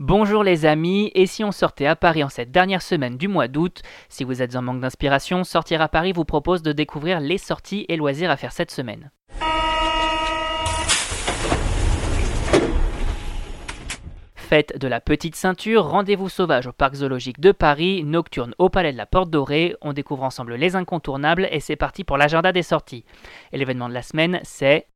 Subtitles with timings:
[0.00, 3.48] Bonjour les amis, et si on sortait à Paris en cette dernière semaine du mois
[3.48, 7.36] d'août Si vous êtes en manque d'inspiration, Sortir à Paris vous propose de découvrir les
[7.36, 9.10] sorties et loisirs à faire cette semaine.
[14.36, 18.92] Fête de la Petite Ceinture, rendez-vous sauvage au Parc Zoologique de Paris, nocturne au Palais
[18.92, 19.74] de la Porte Dorée.
[19.82, 23.04] On découvre ensemble les incontournables et c'est parti pour l'agenda des sorties.
[23.50, 24.86] Et l'événement de la semaine, c'est.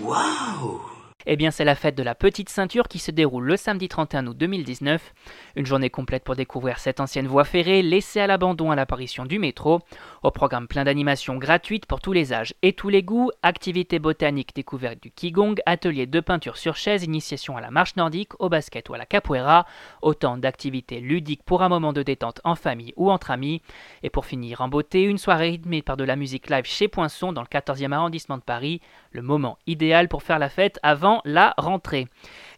[0.00, 0.91] Waouh
[1.26, 4.26] eh bien, c'est la fête de la Petite Ceinture qui se déroule le samedi 31
[4.26, 5.14] août 2019.
[5.56, 9.38] Une journée complète pour découvrir cette ancienne voie ferrée laissée à l'abandon à l'apparition du
[9.38, 9.80] métro.
[10.22, 14.54] Au programme plein d'animations gratuites pour tous les âges et tous les goûts, activités botaniques
[14.54, 18.88] découvertes du Qigong, ateliers de peinture sur chaise, initiation à la marche nordique, au basket
[18.88, 19.66] ou à la capoeira.
[20.00, 23.62] Autant d'activités ludiques pour un moment de détente en famille ou entre amis.
[24.02, 27.32] Et pour finir en beauté, une soirée rythmée par de la musique live chez Poinçon
[27.32, 28.80] dans le 14e arrondissement de Paris.
[29.10, 32.06] Le moment idéal pour faire la fête avant la rentrée.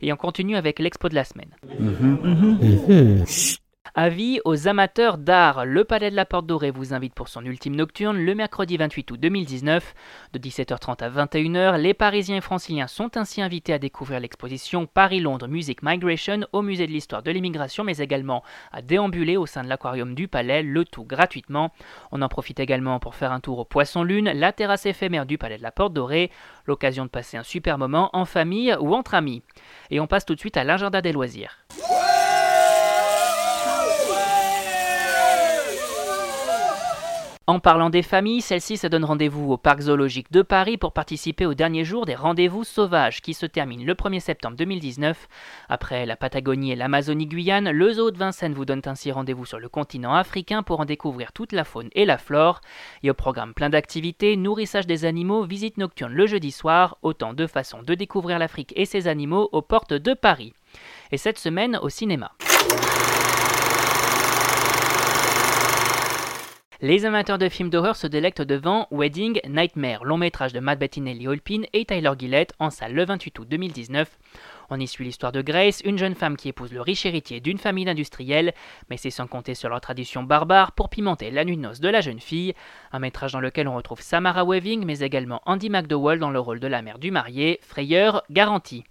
[0.00, 1.50] Et on continue avec l'expo de la semaine.
[1.78, 2.18] Mhm.
[2.22, 3.24] Mhm.
[3.96, 7.76] Avis aux amateurs d'art, le Palais de la Porte Dorée vous invite pour son ultime
[7.76, 9.94] nocturne le mercredi 28 août 2019.
[10.32, 15.46] De 17h30 à 21h, les Parisiens et Franciliens sont ainsi invités à découvrir l'exposition Paris-Londres
[15.46, 18.42] Music Migration au musée de l'histoire de l'immigration, mais également
[18.72, 21.70] à déambuler au sein de l'aquarium du Palais, le tout gratuitement.
[22.10, 25.38] On en profite également pour faire un tour au Poisson Lune, la terrasse éphémère du
[25.38, 26.32] Palais de la Porte Dorée,
[26.66, 29.44] l'occasion de passer un super moment en famille ou entre amis.
[29.90, 31.64] Et on passe tout de suite à l'agenda des loisirs.
[37.46, 41.44] En parlant des familles, celle-ci se donne rendez-vous au Parc zoologique de Paris pour participer
[41.44, 45.28] au dernier jour des rendez-vous sauvages qui se terminent le 1er septembre 2019.
[45.68, 49.68] Après la Patagonie et l'Amazonie-Guyane, le zoo de Vincennes vous donne ainsi rendez-vous sur le
[49.68, 52.62] continent africain pour en découvrir toute la faune et la flore.
[53.02, 57.46] Et au programme plein d'activités, nourrissage des animaux, visite nocturne le jeudi soir, autant de
[57.46, 60.54] façons de découvrir l'Afrique et ses animaux aux portes de Paris.
[61.12, 62.32] Et cette semaine au cinéma.
[66.84, 71.26] Les amateurs de films d'horreur se délectent devant Wedding Nightmare, long métrage de Matt Bettinelli
[71.26, 74.18] Holpin et Tyler Gillett en salle le 28 août 2019.
[74.68, 77.56] On y suit l'histoire de Grace, une jeune femme qui épouse le riche héritier d'une
[77.56, 78.52] famille d'industriels,
[78.90, 81.88] mais c'est sans compter sur leur tradition barbare pour pimenter la nuit de noces de
[81.88, 82.52] la jeune fille.
[82.92, 86.60] Un métrage dans lequel on retrouve Samara Weaving, mais également Andy McDowell dans le rôle
[86.60, 88.84] de la mère du marié, frayeur garantie.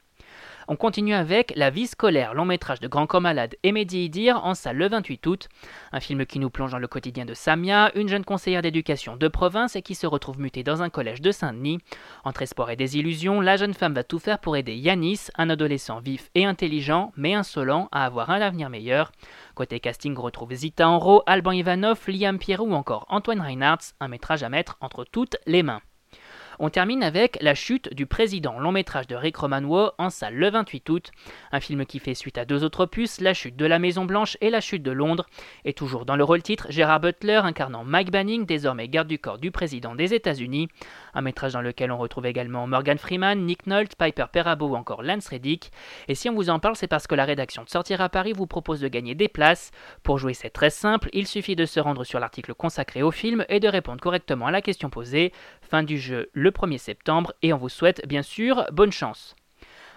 [0.67, 4.43] On continue avec La vie scolaire, long métrage de Grand Corps Malade et Mehdi Idir
[4.45, 5.49] en salle le 28 août.
[5.91, 9.27] Un film qui nous plonge dans le quotidien de Samia, une jeune conseillère d'éducation de
[9.27, 11.79] province et qui se retrouve mutée dans un collège de Saint-Denis.
[12.23, 15.99] Entre espoir et désillusion, la jeune femme va tout faire pour aider Yanis, un adolescent
[15.99, 19.11] vif et intelligent, mais insolent, à avoir un avenir meilleur.
[19.55, 24.43] Côté casting, retrouve Zita Enro, Alban Ivanov, Liam Pierrot ou encore Antoine Reinhardt, un métrage
[24.43, 25.81] à mettre entre toutes les mains.
[26.59, 30.49] On termine avec La chute du président, long métrage de Rick Romanow en salle le
[30.49, 31.11] 28 août.
[31.51, 34.37] Un film qui fait suite à deux autres opus, La chute de la Maison Blanche
[34.41, 35.25] et La chute de Londres.
[35.65, 39.39] Et toujours dans le rôle titre, Gérard Butler incarnant Mike Banning, désormais garde du corps
[39.39, 40.67] du président des États-Unis.
[41.13, 45.03] Un métrage dans lequel on retrouve également Morgan Freeman, Nick Nolte, Piper Perabo ou encore
[45.03, 45.71] Lance Reddick.
[46.07, 48.33] Et si on vous en parle, c'est parce que la rédaction de Sortir à Paris
[48.33, 49.71] vous propose de gagner des places.
[50.03, 53.45] Pour jouer, c'est très simple, il suffit de se rendre sur l'article consacré au film
[53.49, 55.31] et de répondre correctement à la question posée.
[55.61, 59.35] Fin du jeu le 1er septembre et on vous souhaite bien sûr bonne chance.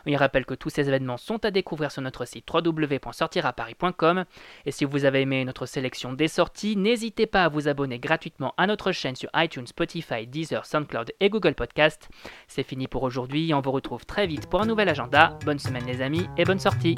[0.07, 4.25] Il rappelle que tous ces événements sont à découvrir sur notre site www.sortiraparis.com
[4.65, 8.55] et si vous avez aimé notre sélection des sorties, n'hésitez pas à vous abonner gratuitement
[8.57, 12.09] à notre chaîne sur iTunes, Spotify, Deezer, SoundCloud et Google Podcast.
[12.47, 15.37] C'est fini pour aujourd'hui, on vous retrouve très vite pour un nouvel agenda.
[15.45, 16.95] Bonne semaine les amis et bonne sortie